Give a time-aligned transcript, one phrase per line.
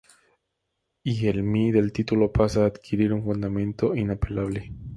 [1.03, 4.73] Y el "mi" del título pasa a adquirir un fundamento inapelable.